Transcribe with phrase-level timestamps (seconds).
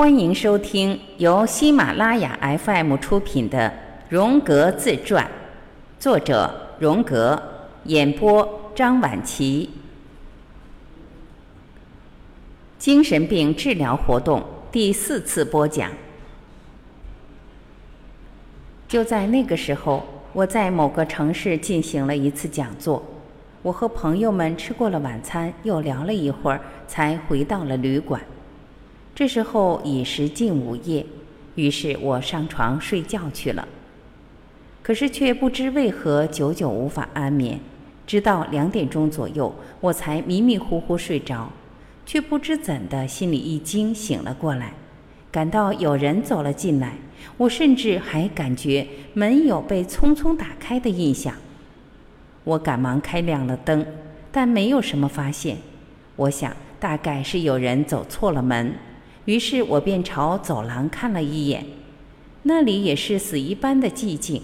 [0.00, 3.68] 欢迎收听由喜马拉雅 FM 出品的
[4.08, 5.22] 《荣格自传》，
[5.98, 7.38] 作者荣格，
[7.84, 9.68] 演播张晚琪。
[12.78, 14.42] 精神病治疗活动
[14.72, 15.90] 第四次播讲。
[18.88, 23.04] 就在那个时候，我在某个城市进行了一次讲座。
[23.60, 26.58] 我和朋友们吃过了晚餐，又聊了一会儿，
[26.88, 28.18] 才回到了旅馆。
[29.20, 31.04] 这时候已时近午夜，
[31.54, 33.68] 于是我上床睡觉去了。
[34.82, 37.60] 可是却不知为何久久无法安眠，
[38.06, 41.50] 直到两点钟左右，我才迷迷糊糊睡着，
[42.06, 44.72] 却不知怎的心里一惊，醒了过来，
[45.30, 46.94] 感到有人走了进来，
[47.36, 51.34] 我甚至还感觉门有被匆匆打开的印象。
[52.44, 53.84] 我赶忙开亮了灯，
[54.32, 55.58] 但没有什么发现。
[56.16, 58.72] 我想大概是有人走错了门。
[59.30, 61.64] 于是我便朝走廊看了一眼，
[62.42, 64.42] 那里也是死一般的寂静，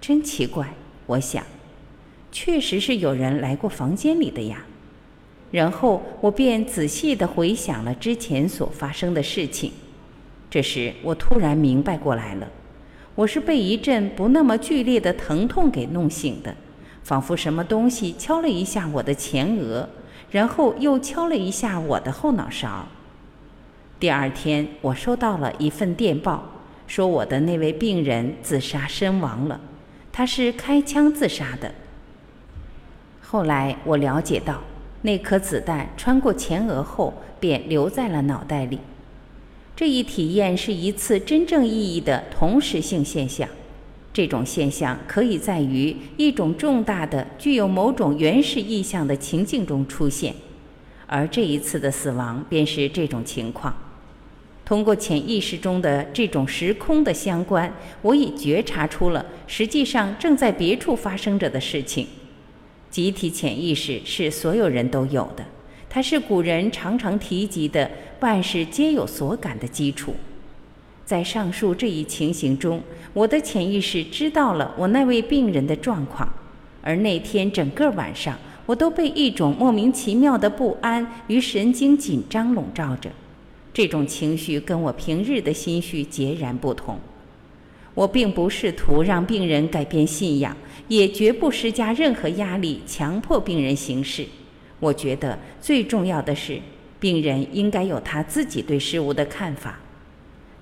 [0.00, 0.74] 真奇怪。
[1.06, 1.44] 我想，
[2.32, 4.64] 确实是有人来过房间里的呀。
[5.52, 9.70] 然后我便仔细地回想了之前所发生的事情。
[10.50, 12.48] 这时我突然明白过来了，
[13.14, 16.52] 我是被一阵不那么剧烈的疼痛给弄醒的，
[17.04, 19.88] 仿佛什么东西敲了一下我的前额，
[20.32, 22.84] 然后又敲了一下我的后脑勺。
[24.00, 26.44] 第二天，我收到了一份电报，
[26.86, 29.60] 说我的那位病人自杀身亡了，
[30.12, 31.74] 他是开枪自杀的。
[33.20, 34.62] 后来我了解到，
[35.02, 38.78] 那颗子弹穿过前额后便留在了脑袋里。
[39.74, 43.48] 这一体验是一次真正意义的同时性现象，
[44.12, 50.32] 这种现象可以在于一种重大的、具有某种原始意象的情境中出现，
[51.08, 53.74] 而这一次的死亡便是这种情况。
[54.68, 62.06] 通过潜意识中的这种时空的相关，我已觉察出了实际上正在别处发生着的事情。
[62.90, 65.42] 集体潜意识是所有人都有的，
[65.88, 70.14] 它是古人常常提及的万事皆有所感的基础。
[71.06, 72.82] 在上述这一情形中，
[73.14, 76.30] 我的潜意识知道了我那位病人的状况，
[76.82, 83.08] 而那天整个晚上，我都被一种莫名其妙的不安与神经紧张笼罩着。
[83.78, 86.98] 这种情绪跟我平日的心绪截然不同。
[87.94, 90.56] 我并不试图让病人改变信仰，
[90.88, 94.26] 也绝不施加任何压力强迫病人行事。
[94.80, 96.60] 我觉得最重要的是，
[96.98, 99.78] 病人应该有他自己对事物的看法。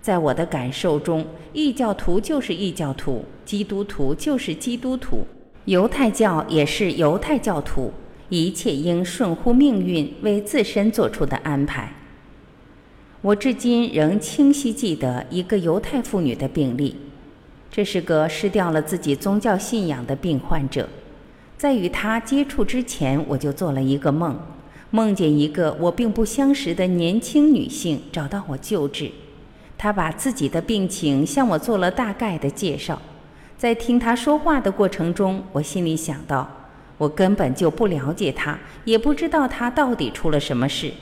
[0.03, 5.27] 在我的感受中，异教徒就是异教徒，基督徒就是基督徒，
[5.65, 7.91] 犹太教也是犹太教徒。
[8.29, 11.91] 一切应顺乎命运为自身做出的安排。
[13.27, 16.95] 我至今仍清晰记得一个犹太妇女的病例，
[17.73, 20.89] 这是个失掉了自己宗教信仰的病患者。
[21.59, 24.39] 在与她接触之前，我就做了一个梦，
[24.93, 29.11] 梦见一个我并不相识的年轻女性找到我救治。
[29.77, 33.03] 她把自己的病情向我做了大概的介绍。
[33.59, 36.49] 在听她说话的过程中，我心里想到，
[36.97, 40.93] 我根本就不了解她，也不知道她到底出了什么事。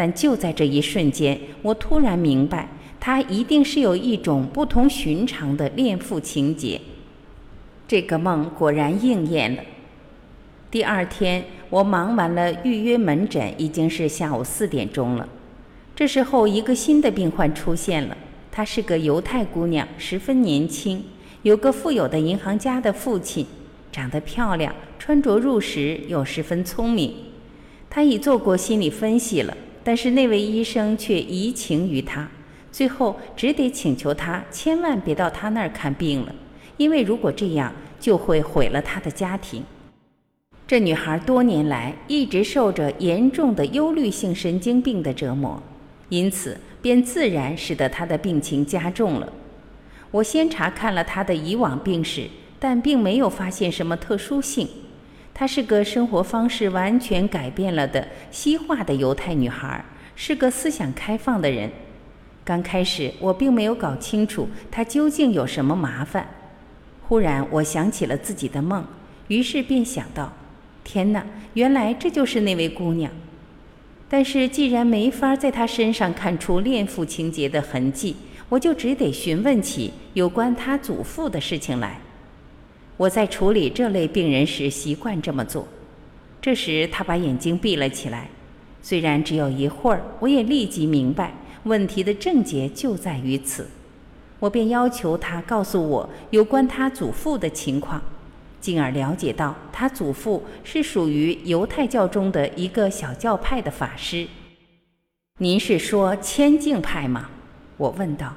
[0.00, 2.66] 但就在这一瞬间，我突然明白，
[2.98, 6.80] 他一定是有一种不同寻常的恋父情节。
[7.86, 9.62] 这个梦果然应验了。
[10.70, 15.28] 第二天，我忙完了预约门诊，已经是下午四点钟了。
[15.94, 18.16] 这时候，一个新的病患出现了。
[18.50, 21.04] 她是个犹太姑娘，十分年轻，
[21.42, 23.44] 有个富有的银行家的父亲，
[23.92, 27.12] 长得漂亮，穿着入时，又十分聪明。
[27.90, 29.54] 她已做过心理分析了。
[29.82, 32.28] 但是那位医生却移情于他，
[32.70, 36.34] 最后只得请求他千万别到他那儿看病了，
[36.76, 39.62] 因为如果这样就会毁了他的家庭。
[40.66, 45.60] 这女孩多年来一直受着严重的忧虑性神经病的折磨，
[46.10, 49.32] 因此便自然使得她的病情加重了。
[50.12, 52.28] 我先查看了她的以往病史，
[52.60, 54.68] 但并没有发现什么特殊性。
[55.32, 59.84] 她是个生活方式完全改变了的西化的犹太女孩，
[60.14, 61.70] 是个思想开放的人。
[62.44, 66.28] 刚开始我并没有搞清楚她究竟有什么麻烦。
[67.06, 68.84] 忽然我想起了自己的梦，
[69.28, 70.32] 于是便想到：
[70.84, 71.24] 天哪，
[71.54, 73.10] 原来这就是那位姑娘。
[74.08, 78.16] 但是既然没法在她身上看出恋父情节的痕迹，
[78.48, 82.00] 我就只得询问起有关她祖父的事情来。
[83.00, 85.66] 我在处理这类病人时习惯这么做。
[86.38, 88.28] 这时，他把眼睛闭了起来。
[88.82, 91.32] 虽然只有一会儿，我也立即明白，
[91.62, 93.66] 问题的症结就在于此。
[94.38, 98.02] 我便要求他告诉我有关他祖父的情况，
[98.60, 104.26] 进而了解到他祖父是属于犹太教中的一个小教派的法师。
[105.38, 107.30] 您是说千敬派吗？
[107.78, 108.34] 我问道。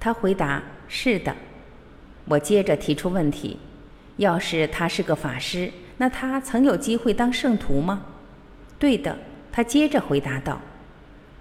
[0.00, 1.32] 他回答：“是的。”
[2.26, 3.56] 我接着提出问题
[4.16, 8.02] ：“要是他是个法师，那他曾有机会当圣徒吗
[8.78, 9.16] ？”“对的。”
[9.52, 10.60] 他接着回答道：“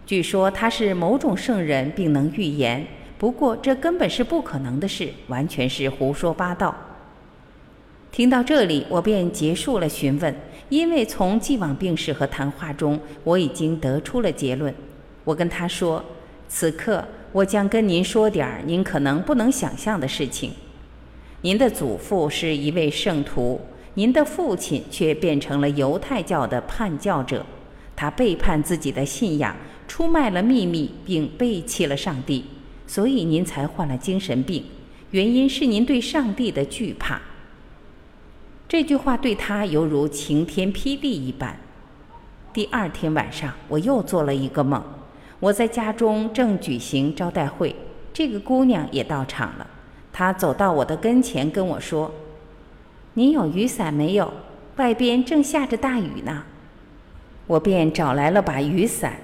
[0.05, 2.87] 据说他是某种圣人，并能预言。”
[3.19, 6.75] 不过，这根本是不可能的事，完全是胡说八道。
[8.11, 10.33] 听到这里，我便结束了询问，
[10.69, 14.73] 因为从既往病史和谈话中，我已经得出了结论。
[15.23, 16.03] 我跟他说
[16.47, 20.53] ：“此刻，我将跟您说点儿您可能不能想象的事情。
[21.45, 23.61] 您的祖父是一位圣徒，
[23.93, 27.45] 您的父亲却变成了犹太教的叛教者。
[27.95, 29.55] 他背叛自己的信仰，
[29.87, 32.45] 出卖了秘密，并背弃了上帝。”
[32.87, 34.63] 所以您才患了精神病，
[35.11, 37.21] 原因是您对上帝的惧怕。
[38.67, 41.55] 这句话对他犹如晴天霹雳一般。
[42.51, 44.83] 第二天晚上，我又做了一个梦，
[45.39, 47.75] 我在家中正举行招待会，
[48.11, 49.67] 这个姑娘也到场了。
[50.17, 52.09] 他走到我的跟前跟我说
[53.15, 54.31] ：“您有雨伞没有？
[54.77, 56.43] 外边正下着大雨呢。”
[57.47, 59.17] 我便找来了把雨伞，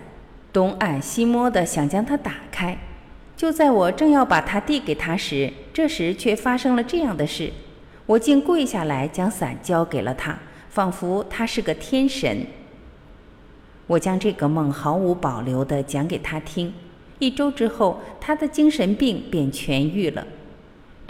[0.52, 2.78] 东按西摸的想将它打开。
[3.38, 7.54] 就在我正要把它递给他时，这时却发生了这样的事：
[8.06, 10.38] 我竟跪下来将伞交给了他，
[10.70, 12.46] 仿佛他是个天神。
[13.88, 16.74] 我将这个梦毫无保留地讲给他听。
[17.20, 20.28] 一周之后，他的精神病便痊愈了。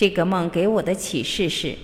[0.02, 1.76] 这个梦给我的启示是，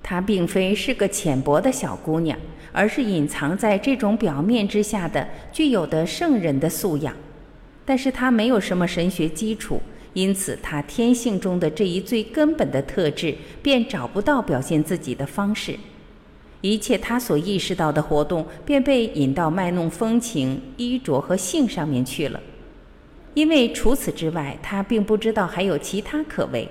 [0.00, 2.38] 她并非是个浅薄的小姑娘，
[2.70, 7.12] 而是隐藏在这种表面之下的具有的圣人的素养。
[7.84, 9.82] 但是她没有什么神学基础。
[10.12, 15.76] 因此，她天性中的这一最根本的特质便找不到表现自己的方式，
[16.60, 22.40] 一切他所意识到的活动便被引到卖弄风情、衣着和性上面去了。
[23.34, 26.68] 因为除此之外，他并不知道还有其他可为。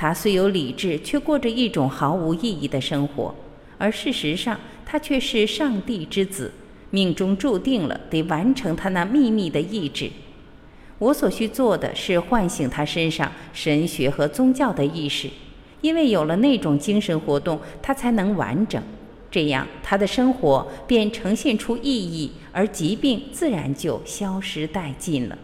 [0.00, 3.34] 他虽有理智，却过着一种毫无意义的生活，
[3.78, 4.56] 而事实上，
[4.86, 6.52] 他却是上帝之子，
[6.90, 10.08] 命中注定了得完成他那秘密的意志。
[11.00, 15.28] 我所需做的是唤醒他身上神学和宗教的意识，
[15.80, 18.80] 因为有了那种精神活动，他才能完整。
[19.32, 25.36] 这样，他的生活便呈现出意义，而疾病自然就消失殆尽了。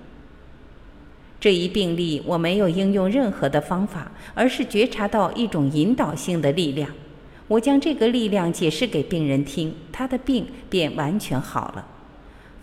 [1.44, 6.88] 这一病例，我没有应用任何的方法，而是觉察到一种引导性的力量。
[7.48, 11.86] 我将这个力量解释给病人听，他的病便完全好了。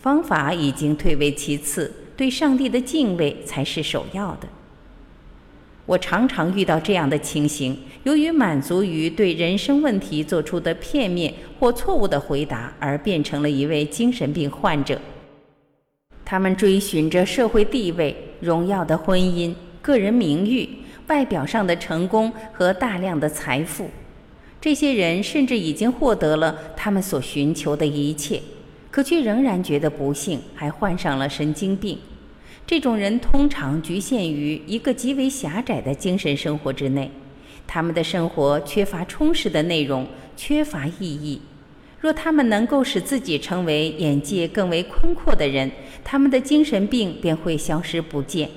[0.00, 1.94] 方法已经退为其次。
[2.16, 4.48] 对上帝的敬畏才是首要的。
[5.86, 15.00] 我常常遇到这样的情形：由于满足于对人生问题做出的片面或错误的回答，而变成了一位精神病患者。
[16.24, 20.68] 他们追寻着社会地位、荣耀的婚姻、个人名誉、
[21.08, 23.90] 外表上的成功和大量的财富。
[24.60, 28.40] 这些人甚至已经获得了他们所寻求的一切，
[28.90, 31.98] 可却仍然觉得不幸，还患上了神经病。
[32.64, 37.10] 这种人通常局限于一个极为狭窄的精神生活之内，
[37.66, 40.06] 他们的生活缺乏充实的内容，
[40.36, 41.42] 缺乏意义。
[42.02, 45.70] 若他们能够使自己成为眼界更为宽阔的人，
[46.02, 48.50] 他们的精神病便会消失不见。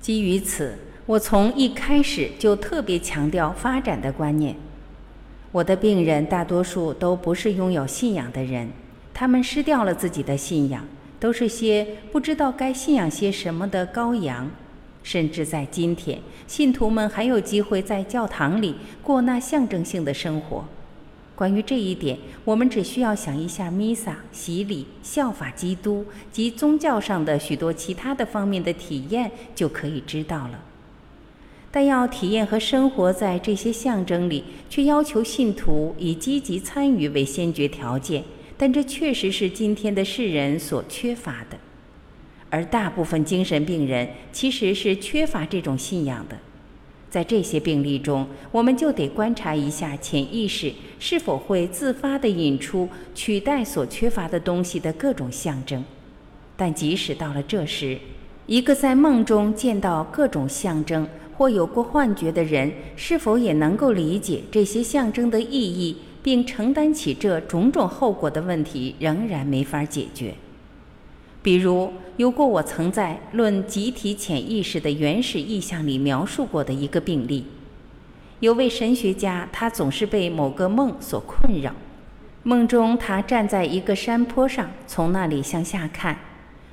[0.00, 0.76] 基于此，
[1.06, 4.56] 我从一开始就特别强调发展的观念。
[5.52, 8.68] 我的病人大多数都不是拥有信仰的人，
[9.14, 10.84] 他们失掉了自己的信仰。
[11.20, 14.50] 都是些不知道该信仰些什么的羔羊，
[15.02, 20.66] 甚至在今天，信徒们还有机会在教堂里过那象征性的生活。
[21.34, 30.62] 关于这一点，我们只需要想一下弥撒、洗礼、效法基督及宗教上的许多其他的方面的体验，就可以知道了。
[31.72, 38.22] 但要体验和生活在这些象征里，却要求信徒以积极参与为先决条件。
[38.56, 41.58] 但这确实是今天的世人所缺乏的，
[42.48, 46.38] 而大部分精神病人其实是缺乏这种信仰的。
[47.14, 55.84] 在这些病例中，我们就得观察一下潜意识是否会自发地引出取代所缺乏的东西的各种象征。
[56.56, 57.96] 但即使到了这时，
[58.48, 61.06] 一个在梦中见到各种象征
[61.36, 65.96] 或有过幻觉的人，是否也能够理解这些象征的意义？
[66.20, 70.34] 并承担起这种种后果的问题仍然没法解决。
[71.44, 77.44] 比如，有过我曾在《论集体潜意识的原始意象》里描述过的一个病例。
[78.40, 81.74] 有位神学家，他总是被某个梦所困扰。
[82.44, 86.18] 梦中，他站在一个山坡上，从那里向下看，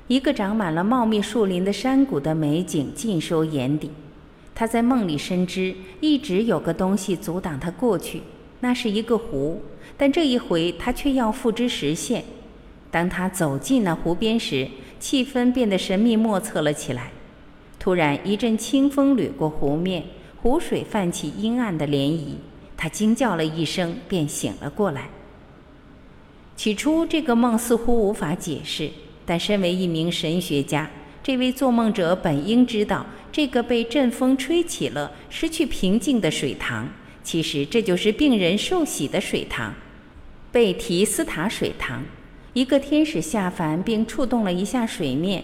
[0.06, 3.90] 一个长满了茂密树林的山谷的美景尽收眼底。
[4.54, 8.22] 他在梦里深知，一直有个东西阻挡他过去，
[8.60, 9.60] 那是一个湖。
[9.98, 12.24] 但这一回，他却要付之实现。
[12.92, 14.68] 当他走进那湖边时，
[15.00, 17.10] 气氛变得神秘莫测了起来。
[17.78, 20.04] 突然，一阵清风掠过湖面，
[20.42, 22.34] 湖水泛起阴暗的涟漪。
[22.76, 25.08] 他惊叫了一声，便醒了过来。
[26.54, 28.90] 起初，这个梦似乎无法解释，
[29.24, 30.90] 但身为一名神学家，
[31.22, 36.86] 这位做梦者本应知道，这个被阵风吹起了、失去平静的水塘，
[37.24, 39.74] 其实这就是病人受洗的水塘——
[40.52, 42.04] 贝提斯塔水塘。
[42.54, 45.42] 一个天使下凡，并触动了一下水面，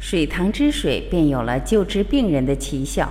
[0.00, 3.08] 水塘之水便有了救治病人的奇效。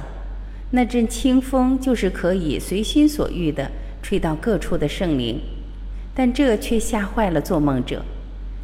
[0.72, 3.72] 那阵清风就是可以随心所欲地
[4.04, 5.40] 吹到各处的圣灵，
[6.14, 8.04] 但这却吓坏了做梦者。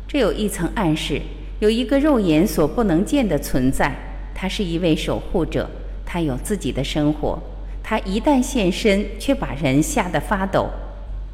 [0.06, 1.22] 这有一层暗示：
[1.62, 3.96] 有一个肉眼所不能见的存在，
[4.36, 5.70] 他是一位守护者，
[6.06, 7.42] 他有自己的生活。
[7.82, 10.70] 他一旦现身，却把人吓得发抖。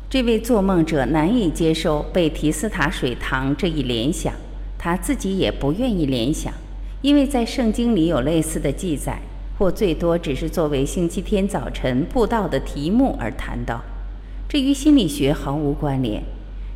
[0.09, 4.33] 这位做梦者难以接受贝提斯塔水塘这一联想，
[4.75, 6.51] 他自己也不愿意联想，
[7.03, 9.21] 因为在圣经里有类似的记载，
[9.59, 13.81] 或最多只是作为星期天早晨布道的题目而谈到，
[14.47, 16.23] 这与心理学毫无关联。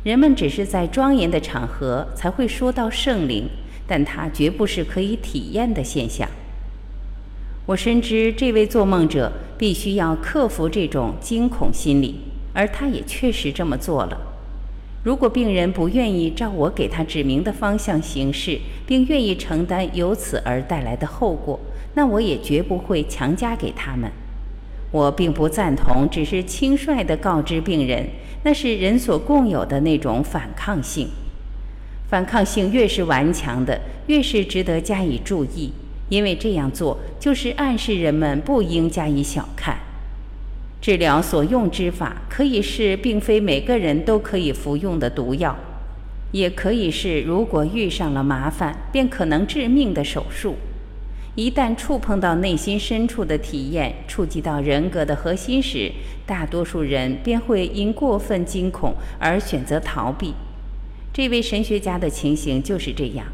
[0.04, 3.48] 人们只是在庄严的场合才会说到圣灵，
[3.88, 6.28] 但它绝不是可以体验的现象。
[7.66, 12.20] 我深知这位做梦者必须要克服这种惊恐心理。
[12.54, 14.18] 而他也确实这么做了。
[15.02, 21.60] 如果病人不愿意照我给他指明的方向行事，并愿意承担由此而带来的后果，
[21.92, 24.10] 那我也绝不会强加给他们。
[24.90, 28.08] 我并不赞同只是轻率地告知病人，
[28.44, 31.08] 那是人所共有的那种反抗性。
[32.08, 35.72] 反抗性越是顽强的，越是值得加以注意，
[36.08, 39.76] 因为这样做就是暗示人们不应加以小看。
[40.84, 45.56] 治疗所用之法可以是并非每个人都可以服用的毒药，
[46.32, 50.56] 也可以是如果遇上了麻烦便可能致命的手术。
[51.36, 55.90] 一旦触碰到内心深处的体验，触及到人格的核心时，
[56.26, 60.34] 大多数人便会因过分惊恐而选择逃避。
[61.14, 63.24] 这位神学家的情形就是这样。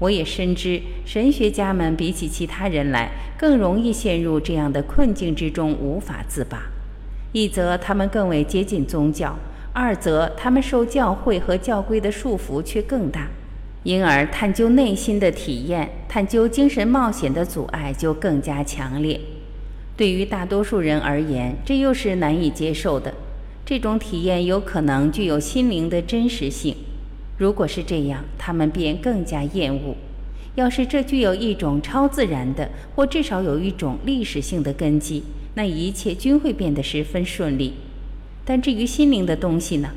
[0.00, 6.72] 我也深知，神学家们比起其他人来，更容易陷入这样的困境之中，无法自拔。
[7.36, 9.36] 一则他们更为接近宗教，
[9.74, 13.28] 二则他们受教会和教规的束缚却更大，
[13.82, 19.20] 因而探究内心的体验、探究精神冒险的阻碍就更加强烈。
[19.98, 23.12] 对于大多数人而言，这又是难以接受的。
[23.66, 26.74] 这种体验有可能具有心灵的真实性，
[27.36, 29.94] 如果是这样，他们便更加厌恶。
[30.56, 35.22] 要是这具有一种超自然的，或至少有一种历史性的根基。
[35.54, 37.72] 那一切均会变得十分顺利，
[38.44, 39.90] 但至于心灵的东西呢？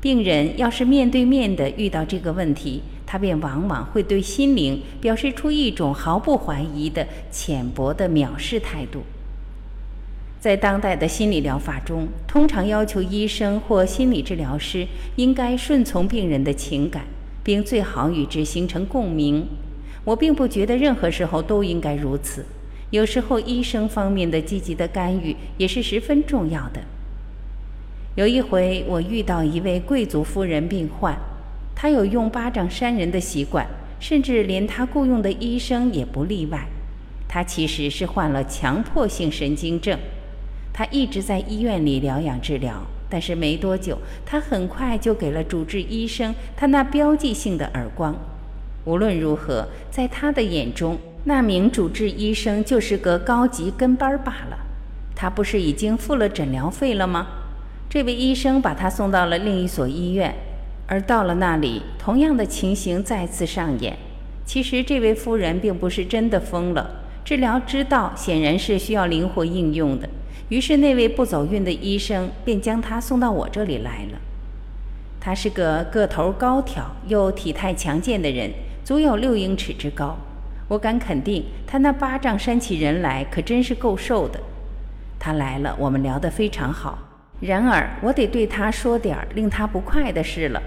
[0.00, 9.02] 病人要是面对面的遇到这个问题，他便往往会对心灵表示出一种毫不怀疑的浅薄的藐视态度。
[10.38, 14.86] 在当代的心理疗法中，通常要求医生或心理治疗师
[15.16, 17.04] 应该顺从病人的情感，
[17.42, 19.46] 并最好与之形成共鸣。
[20.06, 22.46] 我并不觉得任何时候都应该如此。
[22.90, 26.80] 有时候，医生方面的积极的干预也是十分重要的。
[28.14, 31.18] 有一回，我遇到一位贵族夫人病患，
[31.74, 33.66] 她有用巴掌扇人的习惯，
[33.98, 36.68] 甚至连她雇佣的医生也不例外。
[37.28, 39.98] 她其实是患了强迫性神经症，
[40.72, 48.14] 她一直在医院里疗养治疗，但是没多久，她很快就给了主治医生他那标记性的耳光。
[48.86, 54.56] 无论如何，在他的眼中，那名主治医生就是个高级跟班罢了，
[55.14, 57.26] 他不是已经付了诊疗费了吗？
[57.90, 60.34] 这位医生把他送到了另一所医院，
[60.86, 63.96] 而到了那里，同样的情形再次上演。
[64.44, 70.08] 其实这位夫人并不是真的疯了，治疗之道显然是需要灵活应用的。
[70.48, 74.18] 于是那位不走运的医生便将他送到我这里来了。
[75.18, 78.48] 他是个个头高挑又体态强健的人，
[78.86, 80.16] 足有六英尺之高。
[80.68, 84.38] 我敢肯定，他那巴掌扇起人来可真是够受的。
[85.18, 86.96] 他来了，我们聊得非常好。
[87.40, 90.62] 然而，我得对他说点儿令他不快的事了。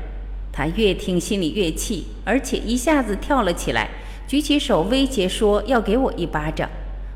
[0.51, 3.87] 他越听心里越气，而且一下子跳了起来，
[4.27, 6.69] 举起手威胁说要给我一巴掌。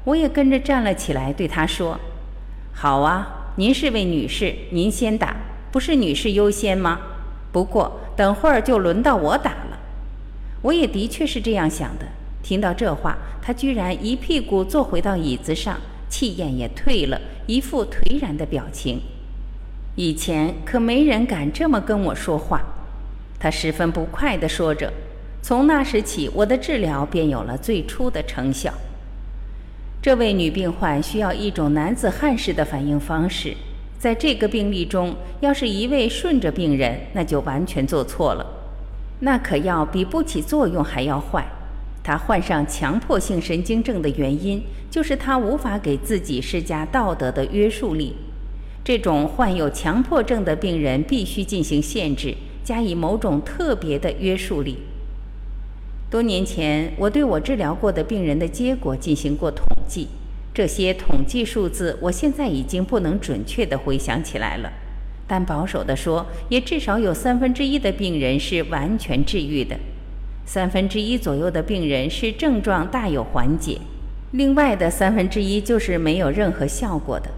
[0.05, 1.99] 我也跟着站了起来，对他说
[2.71, 5.35] ：“好啊，您是位女士，您先打，
[5.69, 6.97] 不是女士优先吗？
[7.51, 9.51] 不过等会儿就轮到我打。”
[10.63, 12.05] 我也的确是这样想的。
[12.41, 15.79] 听到这话，他居然一屁股坐回到椅子上，
[16.09, 18.99] 气焰也退了，一副颓然的表情。
[19.95, 22.61] 以前可没人敢这么跟我说话。
[23.39, 24.91] 他十分不快地说着
[25.43, 28.73] ：“从那时起，我的治疗便有了最初的成效。”
[30.01, 33.55] 这位女病患需要一种男子汉式的反应方式。
[33.97, 38.45] 在这个病例中，要是一味顺着病人，那就完全做错了，
[39.25, 41.47] 那可要比不起作用还要坏。
[42.03, 44.61] 他患上强迫性神经症的原因，
[44.91, 48.17] 就是他无法给自己施加道德的约束力。
[48.83, 54.79] 这种患有强迫症的病人必须进行限制，加以某种特别的约束力。
[56.11, 60.09] 多年前，我对我治疗过的病人的结果进行过统计。
[60.53, 64.69] 这些统计数字，我现在已经不能准确地回想起来了。
[65.27, 69.77] 但保守地说，也至少有三分之一的病人是完全治愈的，
[70.45, 73.79] 三分之一左右的病人是症状大有缓解，
[74.31, 77.29] 另外的三分之一就是没有任何效果的。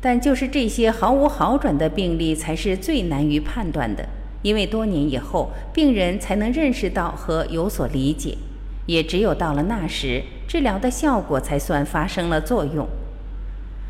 [0.00, 4.08] 但就是这些毫无好转的病例，才是最难于判断的。
[4.40, 8.38] 因为多年以后，病人才能认识到和有所理解，
[8.86, 12.88] 也只有到了那时，治疗的效果才算发生了作用。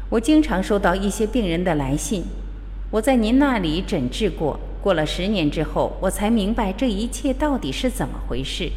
[0.09, 2.25] 我经常收到一些病人的来信，
[2.93, 8.69] 我在您那里诊治过，过了十年之后，我才明白这一切到底是怎么回事。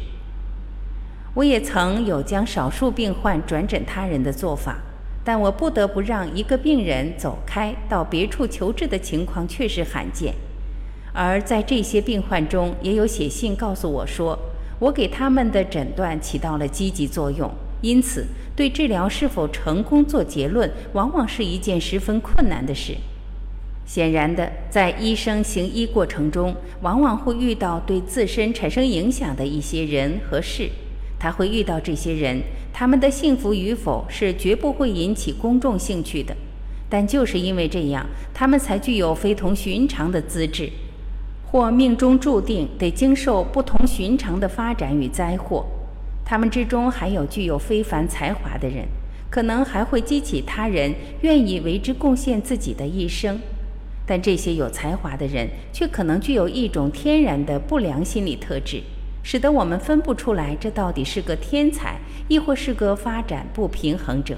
[1.34, 4.78] 我也曾有将少数病患转诊他人的做法，
[5.24, 10.32] 但我不得不让一个病人走开到别处求治的情况确实罕见。
[11.12, 14.38] 而在这些病患中，也有写信告诉我说，
[14.78, 17.50] 我给他们的诊断起到了积极作用。
[17.82, 22.96] 因此，对治疗是否成功做结论，往往是一件十分困难的事。
[23.86, 30.70] 显然的，在医生行医过程中，往往会遇到对自身产生影响的一些人和事。
[31.18, 32.42] 他会遇到这些人，
[32.72, 36.34] 他们的幸福与否是绝不会引起公众兴趣的。
[36.88, 40.70] 但就是因为这样，他们才具有非同寻常的资质。
[41.46, 45.64] 或命中注定得经受不同寻常的发展与灾祸，
[46.24, 48.86] 他们之中还有具有非凡才华的人，
[49.30, 53.38] 可能还会激起他人愿意为之贡献自己的一生。
[54.06, 58.82] 但这些有才华的人却可能具有一种天然的不良心理特质，
[59.22, 64.36] 使得我们分不出来这到底是个天才，亦或是个发展不平衡者。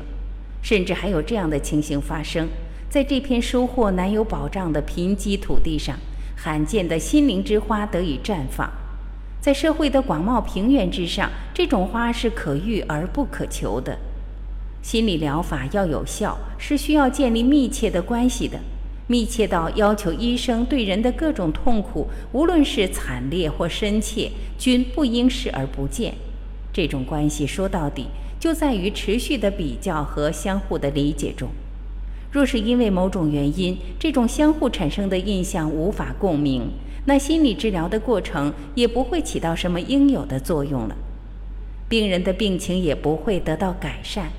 [0.63, 2.49] 甚至还有这样的情形发生
[2.89, 5.97] 在这片收获难有保障的贫瘠土地上。
[6.39, 8.71] 罕见的心灵之花得以绽放，
[9.41, 13.97] 在社会的广袤平原之上，这种花是可遇而不可求的。
[14.83, 18.61] 心理疗法要有效，是需要建立密切的关系的，
[19.09, 26.15] 密切到要求医生对人的各种痛苦，无论是惨烈或深切，均不应视而不见。
[26.73, 28.07] 这种关系说到底，
[28.41, 31.49] 就在于持续的比较和相互的理解中。
[32.33, 36.69] 若是因为某种原因，这种相互产生的印象无法共鸣，
[37.07, 40.97] 那心理治疗的过程也不会起到什么应有的作用了，
[41.89, 44.33] 病人的病情也不会得到改善，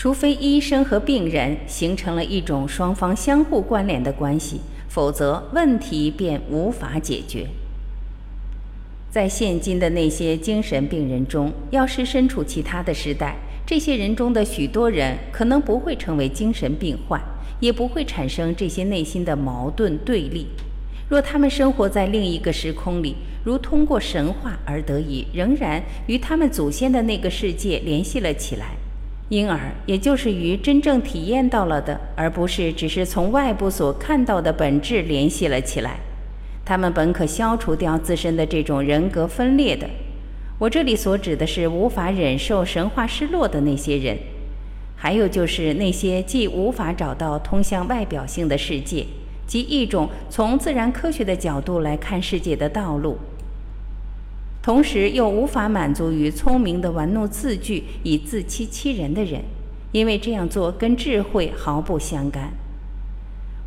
[0.00, 4.58] 除非医生和病人形成了一种双方相互关联的关系，
[4.88, 7.46] 否则问题便无法解决。
[9.10, 13.36] 在现今的那些精神病人中，要是身处其他的时代，
[13.66, 17.20] 这些人中的许多人可能不会成为精神病患，
[17.60, 20.46] 也不会产生这些内心的矛盾对立。
[21.10, 28.76] 若他们生活在另一个时空里，如通过神话而得以仍然与他们祖先的那个世界联系了起来，
[29.30, 36.00] 因而也就是与真正体验到了的，而不是只是从外部所看到的本质联系了起来，
[36.64, 39.88] 他们本可消除掉自身的这种人格分裂的。
[40.58, 44.18] 我这里所指的是无法忍受神话失落的那些人，
[44.96, 49.06] 还有就是那些既无法找到通向外表性的世界，
[49.46, 53.16] 即一种从自然科学的角度来看世界的道路，
[54.62, 59.42] 同时又无法满足于聪明的玩弄字句以自欺欺人的人，
[59.92, 62.52] 因为这样做跟智慧毫不相干。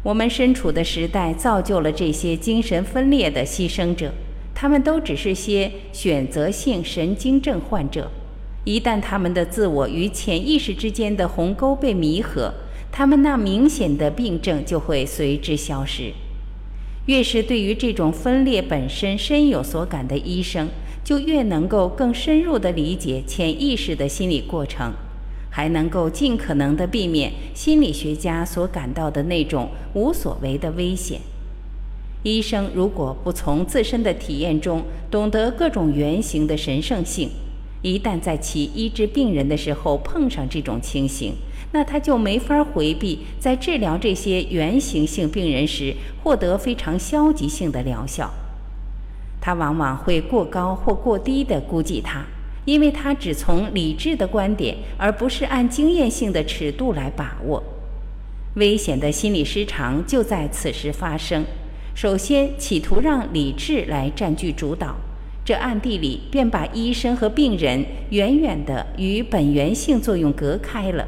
[0.03, 4.13] 我们身处的时代造就了这些精神分裂的牺牲者。
[4.55, 8.11] 他们都只是些选择性神经症患者，
[8.63, 12.53] 一旦他们的自我与潜意识之间的鸿沟被弥合，
[12.91, 16.13] 他们那明显的病症就会随之消失。
[17.07, 20.69] 越是对于这种分裂本身深有所感的医生，
[21.03, 24.93] 就越能够更深入地理解潜意识的心理过程，
[25.49, 31.19] 还能够尽可能地避免心理学家所感到的那种无所谓的危险。
[32.23, 37.29] 医生如果不从自身的体验中懂得各种原型的神圣性，
[37.81, 41.33] 一旦在其医治病人的时候碰上这种情形，
[41.73, 48.33] 那他就没法回避在治疗这些原型性病人时获得非常消极性的疗效。
[49.45, 52.23] 他往往会过高或过低地估计它，
[52.63, 57.61] 因为他只从理智的观点，而不是按经验性的尺度来把握。
[58.55, 61.43] 危险的心理失常就在此时发生。
[61.93, 64.95] 首先，企图让理智来占据主导，
[65.43, 71.05] 这暗地里便把医生和病人远远地与本源性作用隔开了。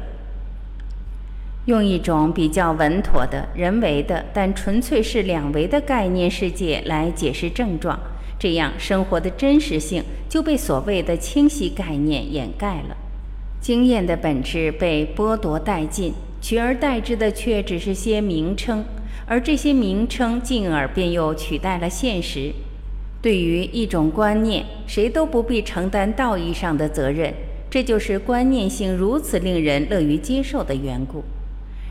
[1.64, 7.98] 用一种比较稳妥的人为的，但纯粹是两维的概念世界来解释症状，
[8.38, 12.96] 这样生活的真实性就被所谓的清晰概念掩盖了，
[13.60, 18.84] 经验的本质被剥夺殆尽，取而代之的却只是些名称。
[19.28, 22.52] 而这些名称，进而便又取代了现实。
[23.20, 27.34] 对于一种观念，谁都不必承担道义上的责任，
[27.68, 31.24] 这就是观念性如此令人乐于接受的缘故。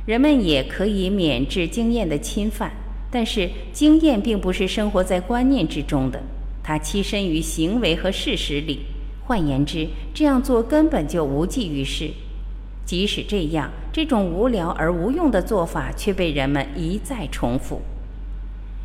[0.05, 2.71] 人们也可以免治经验的侵犯，
[3.15, 6.21] 但是经验并不是生活在观念之中的，
[6.62, 8.82] 它栖身于行为和事实里。
[9.23, 12.12] 换言之，这样做根本就无济于事。
[12.84, 17.82] 即使这样，这种无聊而无用的做法却被人们一再重复。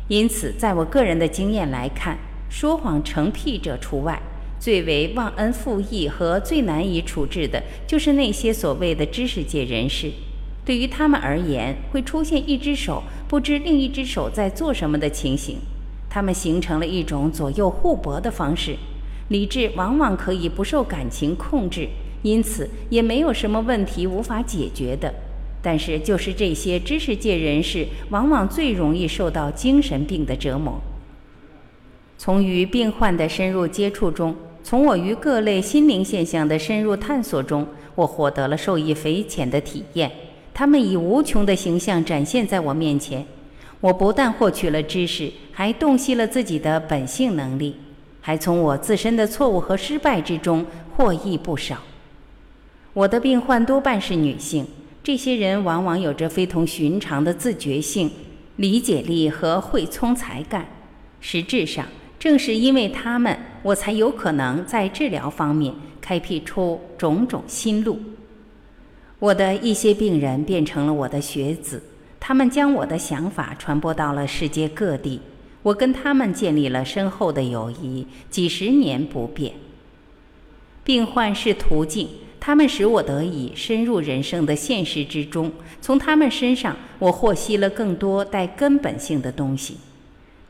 [0.07, 2.17] 因此，在我个人的经验来看，
[2.49, 4.21] 说谎成癖者除外，
[4.57, 10.09] 最为忘恩负义和最难以处置的，就是那些所谓的知识界人士。
[10.63, 15.55] 对于他们而言，会出现一只手不知另一只手在做什么的情形。
[16.09, 18.75] 他们形成了一种左右互搏的方式，
[19.29, 21.87] 理智往往可以不受感情控制。
[22.23, 25.13] 因此，也没有什么问题无法解决的。
[25.61, 30.81] 但是，就是这些知识界人士，往往最容易受到精神病的折磨。
[32.17, 37.65] 从与病患的深入接触中，从我与各类心灵现象的深入探索中，
[37.95, 40.11] 我获得了受益匪浅的体验。
[40.61, 43.25] 他们以无穷的形象展现在我面前。
[43.79, 47.75] 我不但获取了知识，还洞悉了自己的本性能力，
[48.21, 50.63] 还从我自身的错误和失败之中
[50.95, 51.77] 获益不少。
[52.93, 54.67] 我的病患多半是女性，
[55.03, 58.11] 这些人往往有着非同寻常的自觉性、
[58.57, 60.63] 理解力和会聪才干。
[61.19, 61.87] 实质上，
[62.19, 67.99] 正是因为他们，我才有可能在治疗方面开辟出种种新路。
[69.21, 71.83] 我的一些病人变成了我的学子，
[72.19, 75.19] 他们将我的想法传播到了世界各地。
[75.61, 79.53] 我跟他们建立了深厚的友谊，几十年不变。
[80.83, 82.07] 病患是途径。
[82.39, 89.77] 他们使我得以深入人生的现实之中，从他们身上，我获悉了更多带根本性的东西。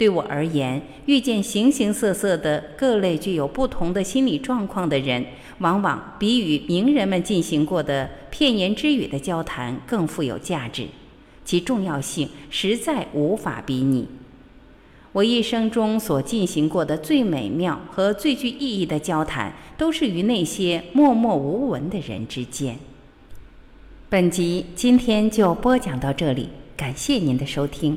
[0.02, 5.24] 对我而言，遇见形形色色的各类具有不同的心理状况的人，
[5.60, 10.88] 往往比与名人们进行过的片言之语的交谈更富有价值，
[11.46, 14.08] 其重要性实在无法比拟。
[15.12, 22.80] 我一生中所进行过的最美妙和最具意义的交谈，都是与那些默默无闻的人之间。
[24.10, 27.96] 本集今天就播讲到这里，感谢您的收听。